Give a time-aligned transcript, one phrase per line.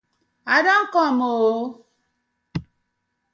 [0.53, 1.59] I don kom oo!!